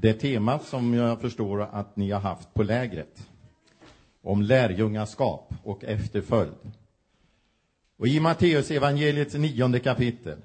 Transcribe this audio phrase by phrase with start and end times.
[0.00, 3.28] det temat som jag förstår att ni har haft på lägret.
[4.22, 6.72] Om lärjungaskap och efterföljd.
[7.96, 10.38] Och i Matteus evangeliets nionde kapitel,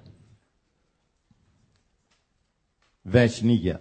[3.01, 3.77] vers 9.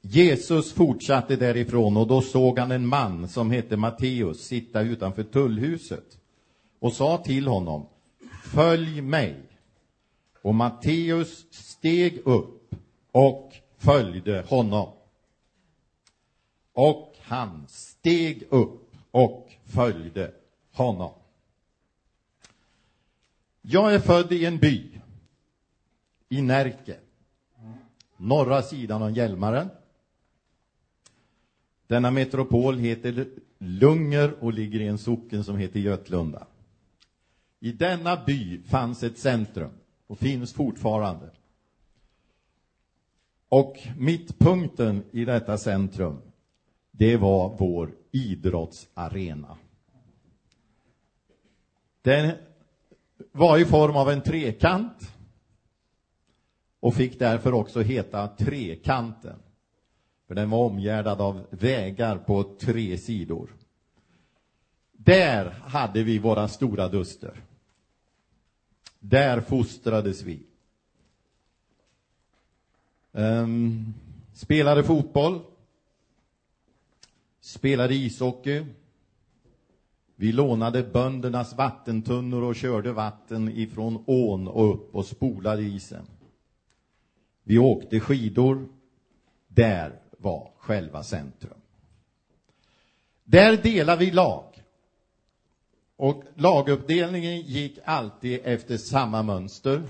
[0.00, 6.18] Jesus fortsatte därifrån och då såg han en man som hette Matteus sitta utanför tullhuset
[6.78, 7.86] och sa till honom,
[8.44, 9.36] följ mig.
[10.42, 12.74] Och Matteus steg upp
[13.12, 14.92] och följde honom.
[16.72, 20.32] Och han steg upp och följde
[20.72, 21.12] honom.
[23.62, 25.00] Jag är född i en by
[26.28, 26.96] i Närke,
[28.16, 29.68] norra sidan om Hjälmaren.
[31.86, 33.26] Denna metropol heter
[33.58, 36.46] Lunger och ligger i en socken som heter Götlunda.
[37.60, 39.70] I denna by fanns ett centrum
[40.06, 41.30] och finns fortfarande.
[43.48, 46.22] Och mittpunkten i detta centrum,
[46.90, 49.58] det var vår idrottsarena.
[52.02, 52.32] Den
[53.32, 55.12] var i form av en trekant
[56.80, 59.38] och fick därför också heta Trekanten.
[60.26, 63.50] För den var omgärdad av vägar på tre sidor.
[64.92, 67.42] Där hade vi våra stora duster.
[69.00, 70.45] Där fostrades vi.
[73.16, 73.94] Um,
[74.32, 75.40] spelade fotboll.
[77.40, 78.64] Spelade ishockey.
[80.16, 86.06] Vi lånade böndernas vattentunnor och körde vatten ifrån ån och upp och spolade isen.
[87.42, 88.68] Vi åkte skidor.
[89.48, 91.60] Där var själva centrum.
[93.24, 94.62] Där delade vi lag.
[95.96, 99.82] Och laguppdelningen gick alltid efter samma mönster.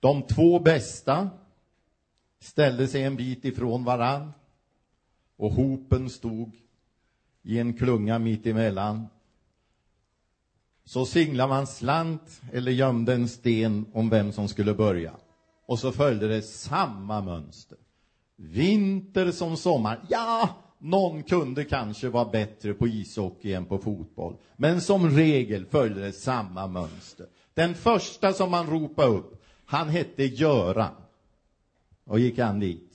[0.00, 1.30] De två bästa
[2.40, 4.32] ställde sig en bit ifrån varann
[5.36, 6.52] och hopen stod
[7.42, 9.06] i en klunga mitt emellan.
[10.84, 15.12] Så singlade man slant eller gömde en sten om vem som skulle börja.
[15.66, 17.78] Och så följde det samma mönster.
[18.36, 20.00] Vinter som sommar.
[20.08, 24.36] Ja, någon kunde kanske vara bättre på ishockey än på fotboll.
[24.56, 27.26] Men som regel följde det samma mönster.
[27.54, 29.37] Den första som man ropade upp,
[29.70, 30.94] han hette Göran.
[32.04, 32.92] Och gick han dit.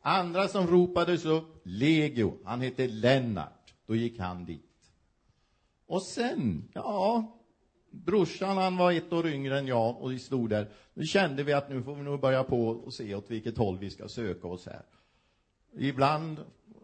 [0.00, 3.74] Andra som ropades upp, Legio, han hette Lennart.
[3.86, 4.62] Då gick han dit.
[5.86, 7.24] Och sen, ja,
[7.90, 10.68] brorsan han var ett år yngre än jag och vi stod där.
[10.94, 13.78] Nu kände vi att nu får vi nog börja på och se åt vilket håll
[13.78, 14.82] vi ska söka oss här.
[15.78, 16.36] Ibland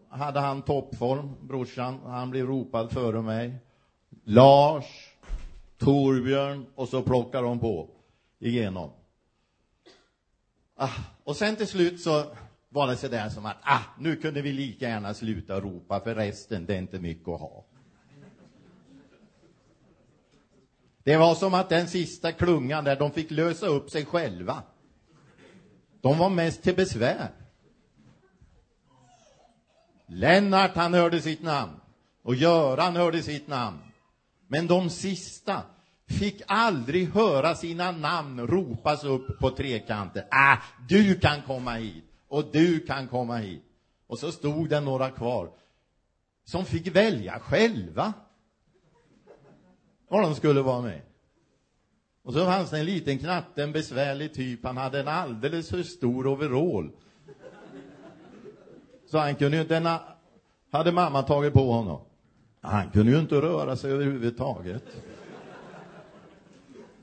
[0.09, 1.99] hade han toppform, brorsan.
[2.05, 3.55] Han blev ropad före mig.
[4.23, 4.85] Lars,
[5.77, 7.89] Torbjörn och så plockar de på
[8.39, 8.89] igenom.
[10.79, 10.89] Ah,
[11.23, 12.25] och sen till slut så
[12.69, 16.15] var det så där som att ah, nu kunde vi lika gärna sluta ropa för
[16.15, 17.65] resten, det är inte mycket att ha.
[21.03, 24.63] Det var som att den sista klungan där, de fick lösa upp sig själva.
[26.01, 27.29] De var mest till besvär.
[30.07, 31.73] Lennart, han hörde sitt namn.
[32.23, 33.79] Och Göran hörde sitt namn.
[34.47, 35.61] Men de sista
[36.07, 40.23] fick aldrig höra sina namn ropas upp på trekanten.
[40.31, 40.57] Ah,
[40.89, 42.03] du kan komma hit.
[42.27, 43.63] Och du kan komma hit.
[44.07, 45.49] Och så stod det några kvar
[46.45, 48.13] som fick välja själva
[50.09, 51.01] var de skulle vara med.
[52.23, 54.65] Och så fanns det en liten knatte, en besvärlig typ.
[54.65, 56.91] Han hade en alldeles för stor overall.
[59.05, 59.99] Så han kunde ju inte,
[60.71, 62.01] hade mamma tagit på honom.
[62.61, 64.83] Han kunde ju inte röra sig överhuvudtaget.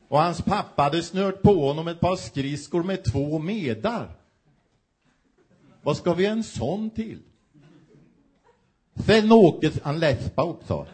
[0.09, 4.17] Och hans pappa hade snört på honom ett par skridskor med två medar.
[5.83, 7.23] Vad ska vi en sån till?
[8.95, 10.87] Sven-Åke, han läspade också.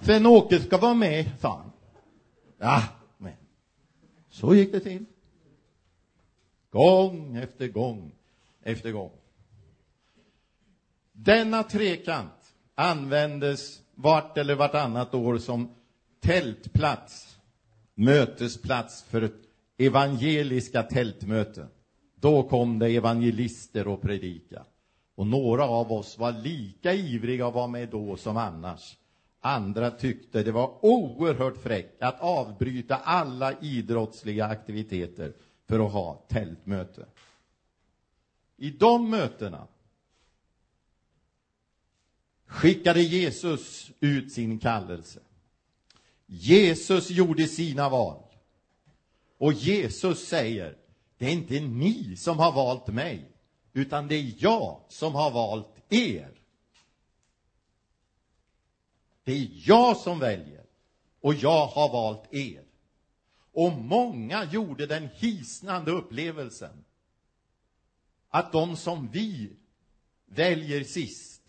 [0.00, 1.70] Sven-Åke ska vara med, sa han.
[2.58, 2.82] Ja,
[3.18, 3.32] men
[4.30, 5.04] så gick det till.
[6.70, 8.12] Gång efter gång
[8.62, 9.10] efter gång.
[11.12, 15.74] Denna trekant användes vart eller vartannat år som
[16.20, 17.37] tältplats,
[17.98, 19.30] mötesplats för
[19.78, 21.68] evangeliska tältmöten.
[22.14, 24.64] Då kom det evangelister och predika.
[25.14, 28.96] Och några av oss var lika ivriga att vara med då som annars.
[29.40, 35.32] Andra tyckte det var oerhört fräckt att avbryta alla idrottsliga aktiviteter
[35.66, 37.06] för att ha tältmöte.
[38.56, 39.66] I de mötena
[42.46, 45.20] skickade Jesus ut sin kallelse.
[46.30, 48.22] Jesus gjorde sina val.
[49.38, 50.76] Och Jesus säger,
[51.18, 53.32] det är inte ni som har valt mig,
[53.72, 56.30] utan det är jag som har valt er.
[59.24, 60.64] Det är jag som väljer
[61.20, 62.64] och jag har valt er.
[63.52, 66.84] Och många gjorde den hisnande upplevelsen
[68.28, 69.52] att de som vi
[70.26, 71.42] väljer sist,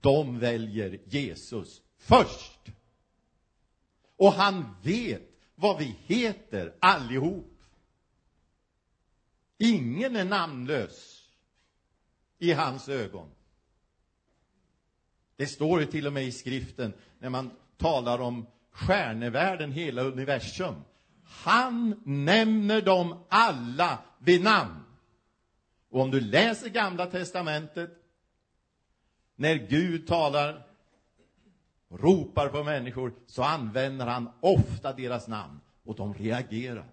[0.00, 2.77] de väljer Jesus först.
[4.18, 5.22] Och han vet
[5.54, 7.62] vad vi heter allihop.
[9.58, 11.24] Ingen är namnlös
[12.38, 13.30] i hans ögon.
[15.36, 20.74] Det står ju till och med i skriften när man talar om stjärnevärlden, hela universum.
[21.24, 24.84] Han nämner dem alla vid namn.
[25.90, 27.90] Och om du läser Gamla testamentet,
[29.36, 30.66] när Gud talar,
[31.88, 36.88] ropar på människor, så använder han ofta deras namn och de reagerar.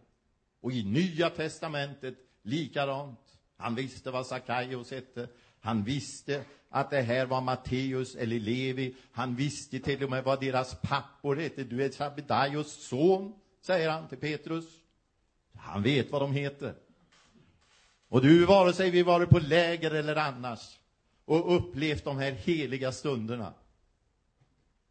[0.62, 3.20] Och i Nya testamentet likadant.
[3.58, 5.28] Han visste vad Sackaios hette.
[5.60, 8.96] Han visste att det här var Matteus eller Levi.
[9.12, 11.64] Han visste till och med vad deras pappor hette.
[11.64, 14.66] Du är Sabedaios son, säger han till Petrus.
[15.58, 16.74] Han vet vad de heter.
[18.10, 20.80] Och du, vare sig vi varit på läger eller annars
[21.26, 23.54] och upplevt de här heliga stunderna,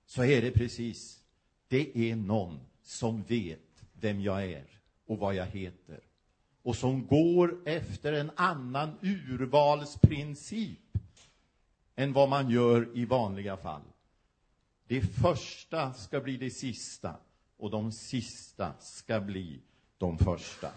[0.07, 1.23] så är det precis,
[1.69, 4.65] det är någon som vet vem jag är
[5.07, 6.01] och vad jag heter
[6.63, 10.79] och som går efter en annan urvalsprincip
[11.97, 13.83] än vad man gör i vanliga fall.
[14.87, 17.17] Det första ska bli det sista
[17.57, 19.61] och de sista ska bli
[19.99, 20.71] de första.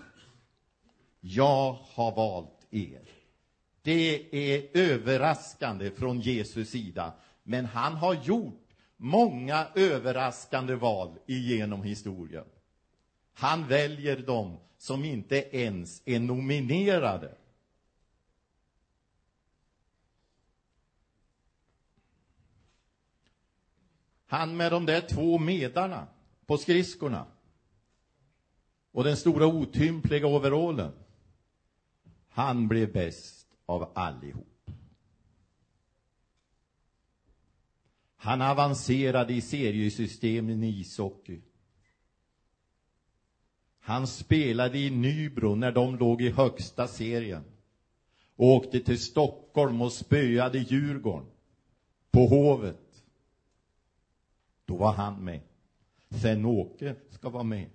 [1.20, 3.02] Jag har valt er.
[3.82, 7.14] Det är överraskande från Jesus sida,
[7.44, 8.67] men han har gjort
[8.98, 12.46] många överraskande val genom historien.
[13.34, 17.38] Han väljer dem som inte ens är nominerade.
[24.26, 26.08] Han med de där två medarna
[26.46, 27.26] på skridskorna
[28.92, 30.94] och den stora otympliga overallen.
[32.30, 34.57] Han blev bäst av allihop.
[38.18, 41.42] Han avancerade i seriesystemen i ishockey.
[43.80, 47.44] Han spelade i Nybro när de låg i högsta serien.
[48.36, 51.30] Och åkte till Stockholm och spöade Djurgården.
[52.12, 53.04] På Hovet.
[54.66, 55.42] Då var han med.
[56.10, 57.70] Sen-Åke ska vara med.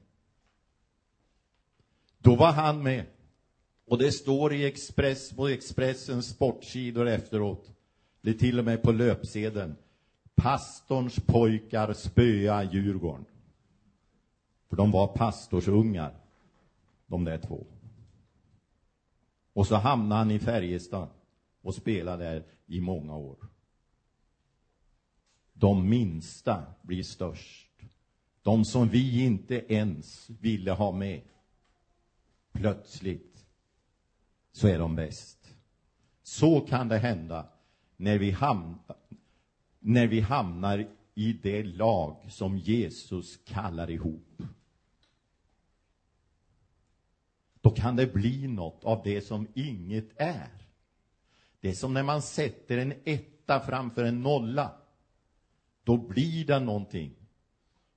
[2.18, 3.06] Då var han med.
[3.86, 7.72] Och det står i Express, på Expressens sportsidor efteråt,
[8.20, 9.76] det är till och med på löpsedeln,
[10.42, 13.24] pastorns pojkar spöa Djurgården.
[14.68, 16.14] För de var pastorsungar,
[17.06, 17.66] de där två.
[19.52, 21.08] Och så hamnade han i Färjestad
[21.62, 23.36] och spelade där i många år.
[25.52, 27.70] De minsta blir störst.
[28.42, 31.22] De som vi inte ens ville ha med.
[32.52, 33.46] Plötsligt
[34.52, 35.54] så är de bäst.
[36.22, 37.48] Så kan det hända
[37.96, 38.96] när vi, hamnar,
[39.82, 44.42] när vi hamnar i det lag som Jesus kallar ihop.
[47.60, 50.50] Då kan det bli något av det som inget är.
[51.60, 54.70] Det är som när man sätter en etta framför en nolla.
[55.84, 57.14] Då blir det någonting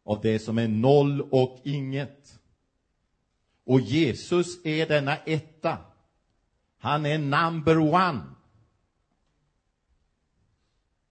[0.03, 2.39] av det som är noll och inget.
[3.63, 5.77] Och Jesus är denna etta.
[6.77, 8.21] Han är number one.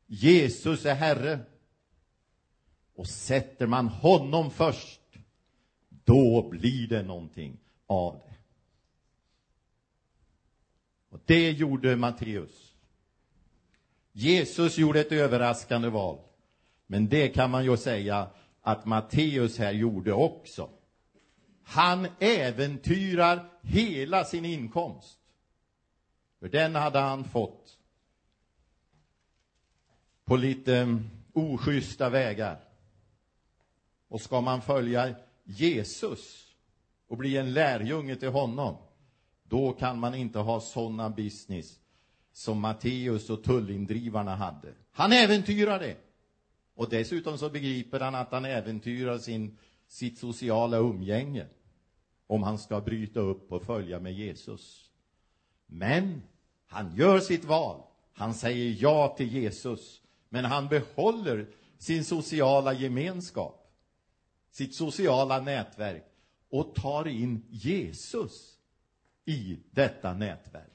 [0.07, 1.39] Jesus är Herre.
[2.95, 5.01] Och sätter man honom först,
[5.89, 8.35] då blir det någonting av det.
[11.09, 12.75] Och det gjorde Matteus.
[14.13, 16.19] Jesus gjorde ett överraskande val.
[16.87, 18.31] Men det kan man ju säga
[18.61, 20.71] att Matteus här gjorde också.
[21.63, 25.19] Han äventyrar hela sin inkomst.
[26.41, 27.79] För den hade han fått
[30.25, 32.61] på lite mm, oschyssta vägar.
[34.09, 35.15] Och ska man följa
[35.45, 36.45] Jesus
[37.09, 38.77] och bli en lärjunge till honom,
[39.43, 41.81] då kan man inte ha såna business
[42.33, 44.75] som Matteus och tullindrivarna hade.
[44.93, 45.97] Han äventyrar det.
[46.75, 51.47] Och dessutom så begriper han att han äventyrar sin, sitt sociala umgänge
[52.27, 54.91] om han ska bryta upp och följa med Jesus.
[55.67, 56.23] Men
[56.67, 57.83] han gör sitt val.
[58.13, 60.01] Han säger ja till Jesus.
[60.35, 61.47] Men han behåller
[61.79, 63.73] sin sociala gemenskap,
[64.51, 66.05] sitt sociala nätverk
[66.49, 68.59] och tar in Jesus
[69.25, 70.73] i detta nätverk.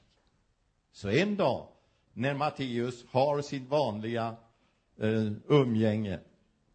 [0.92, 1.68] Så en dag,
[2.12, 4.36] när Matteus har sitt vanliga
[4.96, 6.20] eh, umgänge,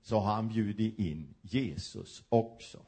[0.01, 2.85] så har han bjudit in Jesus också.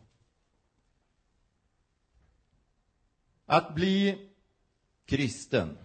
[3.46, 4.30] Att bli
[5.06, 5.78] kristen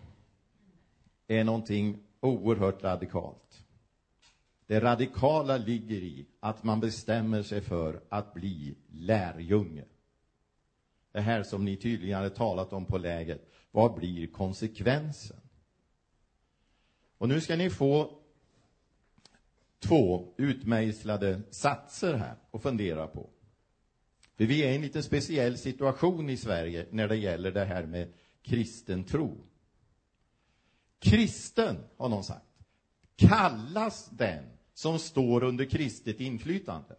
[1.27, 3.62] är någonting oerhört radikalt.
[4.73, 9.85] Det radikala ligger i att man bestämmer sig för att bli lärjunge.
[11.13, 13.51] Det här som ni tydligen hade talat om på läget.
[13.71, 15.41] Vad blir konsekvensen?
[17.19, 18.19] Och nu ska ni få
[19.79, 23.31] två utmejslade satser här att fundera på.
[24.37, 27.87] För vi är i en lite speciell situation i Sverige när det gäller det här
[27.87, 28.13] med
[28.43, 29.47] kristen tro.
[30.99, 32.47] Kristen, har någon sagt,
[33.17, 36.97] kallas den som står under kristet inflytande.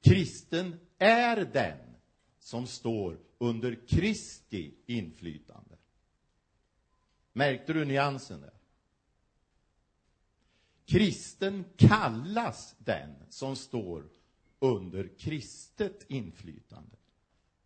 [0.00, 1.78] Kristen är den
[2.38, 5.76] som står under Kristi inflytande.
[7.32, 8.54] Märkte du nyansen där?
[10.86, 14.08] Kristen kallas den som står
[14.58, 16.96] under kristet inflytande.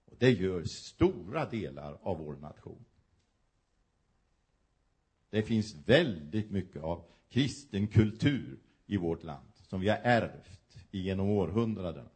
[0.04, 2.84] Och det gör stora delar av vår nation.
[5.30, 11.28] Det finns väldigt mycket av kristen kultur i vårt land som vi har ärvt genom
[11.28, 12.08] århundraden.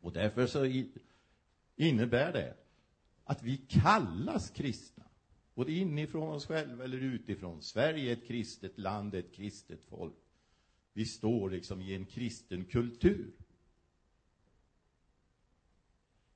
[0.00, 0.84] Och därför så
[1.76, 2.56] innebär det
[3.24, 5.04] att vi kallas kristna,
[5.54, 7.62] både inifrån oss själva eller utifrån.
[7.62, 10.16] Sverige är ett kristet land, ett kristet folk.
[10.92, 13.32] Vi står liksom i en kristen kultur.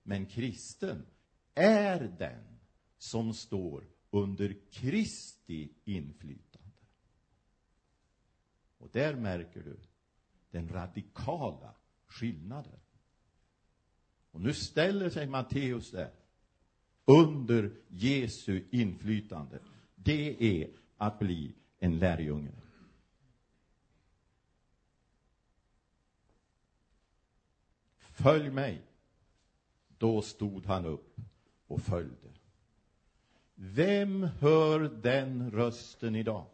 [0.02, 1.07] Men kristen
[1.54, 2.59] är den
[2.99, 6.52] som står under Kristi inflytande.
[8.83, 9.77] Och där märker du
[10.51, 11.75] den radikala
[12.07, 12.81] skillnaden.
[14.31, 16.11] Och nu ställer sig Matteus där
[17.05, 19.59] under Jesu inflytande.
[19.95, 22.53] Det är att bli en lärjunge.
[27.99, 28.83] Följ mig.
[29.99, 31.17] Då stod han upp
[31.67, 32.33] och följde.
[33.55, 36.47] Vem hör den rösten idag?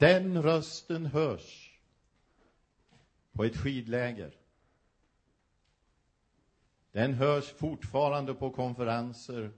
[0.00, 1.78] Den rösten hörs
[3.32, 4.34] på ett skidläger.
[6.92, 9.52] Den hörs fortfarande på konferenser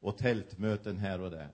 [0.00, 1.52] och tältmöten här och där.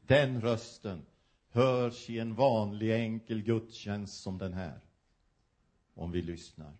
[0.00, 1.06] Den rösten
[1.48, 4.80] hörs i en vanlig enkel gudstjänst som den här,
[5.94, 6.76] om vi lyssnar.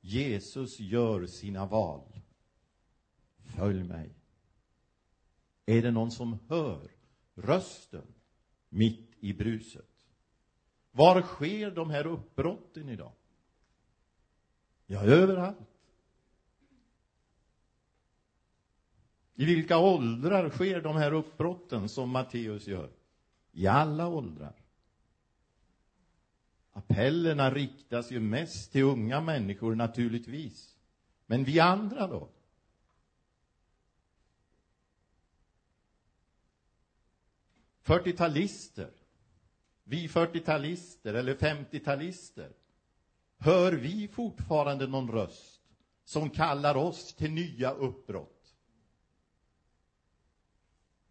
[0.00, 2.20] Jesus gör sina val.
[3.38, 4.14] Följ mig.
[5.66, 6.90] Är det någon som hör
[7.34, 8.14] rösten
[8.68, 10.06] mitt i bruset?
[10.90, 13.12] Var sker de här uppbrotten idag?
[14.86, 15.58] Ja, överallt.
[19.34, 22.90] I vilka åldrar sker de här uppbrotten som Matteus gör?
[23.52, 24.54] I alla åldrar.
[26.72, 30.76] Appellerna riktas ju mest till unga människor naturligtvis.
[31.26, 32.28] Men vi andra då?
[37.88, 38.90] 40-talister,
[39.84, 42.52] vi 40-talister eller 50-talister,
[43.38, 45.62] hör vi fortfarande någon röst
[46.04, 48.54] som kallar oss till nya uppbrott?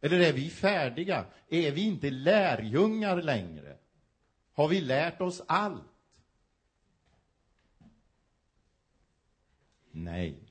[0.02, 1.26] Eller är vi färdiga?
[1.50, 3.78] Är vi inte lärjungar längre?
[4.54, 5.84] Har vi lärt oss allt?
[9.92, 10.47] Nej.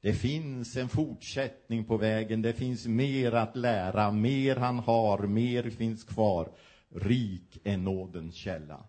[0.00, 5.70] Det finns en fortsättning på vägen, det finns mer att lära, mer han har, mer
[5.70, 6.52] finns kvar.
[6.90, 8.88] Rik är nådens källa.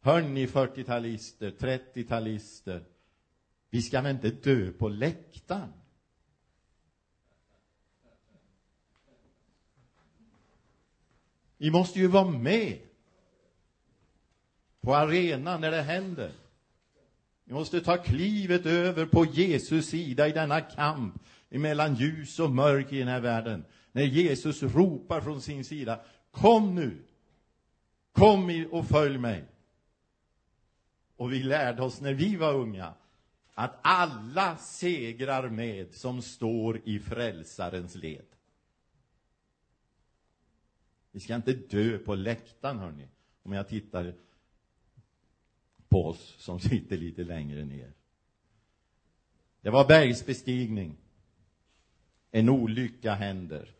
[0.00, 2.84] Hör ni 40-talister, 30-talister,
[3.70, 5.72] vi ska väl inte dö på läktaren?
[11.56, 12.78] Vi måste ju vara med
[14.80, 16.32] på arenan när det händer.
[17.50, 22.92] Vi måste ta klivet över på Jesus sida i denna kamp mellan ljus och mörk
[22.92, 23.64] i den här världen.
[23.92, 27.02] När Jesus ropar från sin sida, kom nu,
[28.12, 29.44] kom och följ mig.
[31.16, 32.94] Och vi lärde oss när vi var unga
[33.54, 38.26] att alla segrar med som står i frälsarens led.
[41.10, 43.08] Vi ska inte dö på läktaren, hörni,
[43.42, 44.14] om jag tittar
[45.90, 47.92] på oss som sitter lite längre ner.
[49.60, 50.96] Det var bergsbestigning.
[52.30, 53.74] En olycka händer.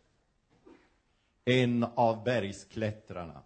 [1.45, 3.43] En av bergsklättrarna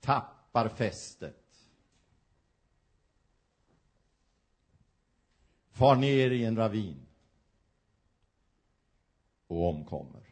[0.00, 1.42] tappar fästet.
[5.70, 7.06] Far ner i en ravin.
[9.46, 10.25] och omkommer.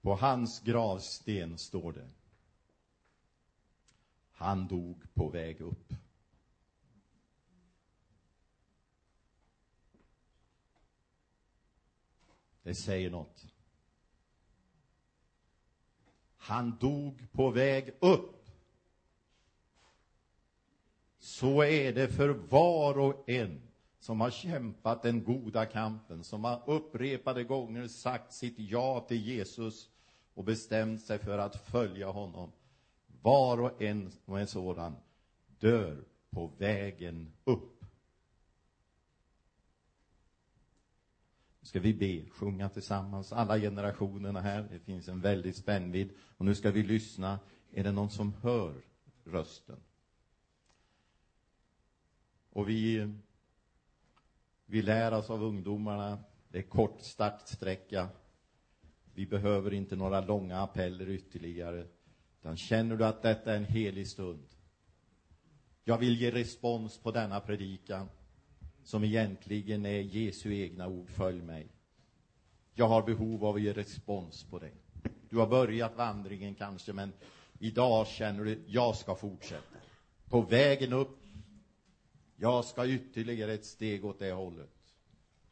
[0.00, 2.08] På hans gravsten står det
[4.40, 5.94] han dog på väg upp.
[12.62, 13.46] Det säger något.
[16.36, 18.46] Han dog på väg upp.
[21.18, 23.69] Så är det för var och en
[24.00, 29.88] som har kämpat den goda kampen, som har upprepade gånger sagt sitt ja till Jesus
[30.34, 32.52] och bestämt sig för att följa honom.
[33.22, 34.96] Var och en och en sådan
[35.58, 37.84] dör på vägen upp.
[41.60, 44.68] Nu ska vi be, sjunga tillsammans, alla generationerna här.
[44.70, 46.10] Det finns en väldig spännvidd.
[46.36, 47.38] Och nu ska vi lyssna.
[47.72, 48.74] Är det någon som hör
[49.24, 49.80] rösten?
[52.50, 53.14] Och vi,
[54.70, 56.18] vi lär oss av ungdomarna.
[56.48, 58.08] Det är kort startsträcka.
[59.14, 61.86] Vi behöver inte några långa appeller ytterligare.
[62.40, 64.46] Utan känner du att detta är en helig stund?
[65.84, 68.08] Jag vill ge respons på denna predikan
[68.84, 71.68] som egentligen är Jesu egna ord, följ mig.
[72.74, 74.72] Jag har behov av att ge respons på det.
[75.30, 77.12] Du har börjat vandringen kanske, men
[77.58, 79.78] idag känner du, jag ska fortsätta.
[80.28, 81.19] På vägen upp,
[82.40, 84.70] jag ska ytterligare ett steg åt det hållet.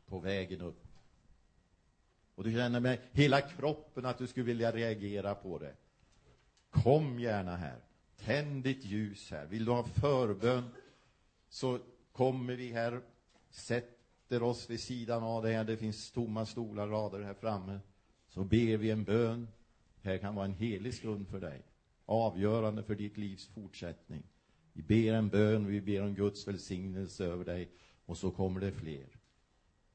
[0.07, 0.85] På vägen upp.
[2.35, 5.75] Och du känner med hela kroppen att du skulle vilja reagera på det.
[6.71, 7.81] Kom gärna här.
[8.17, 9.47] Tänd ditt ljus här.
[9.47, 10.71] Vill du ha förbön
[11.49, 11.79] så
[12.13, 13.01] kommer vi här,
[13.51, 15.65] sätter oss vid sidan av det här.
[15.65, 17.81] Det finns tomma stolar, rader här framme.
[18.29, 19.49] Så ber vi en bön.
[20.03, 21.63] Det här kan vara en helig stund för dig.
[22.07, 24.23] Avgörande för ditt livs fortsättning.
[24.79, 27.71] Vi ber en bön, vi ber om Guds välsignelse över dig.
[28.07, 29.07] Och så kommer det fler.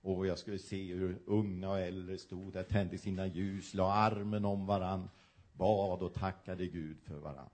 [0.01, 4.45] Och jag skulle se hur unga och äldre stod där, tände sina ljus, la armen
[4.45, 5.09] om varann
[5.53, 7.49] bad och tackade Gud för varann.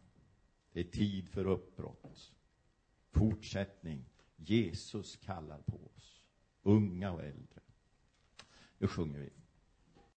[0.72, 2.32] Det är tid för uppbrott.
[3.12, 4.06] Fortsättning.
[4.36, 6.22] Jesus kallar på oss,
[6.64, 7.62] unga och äldre.
[8.78, 9.39] Nu sjunger vi.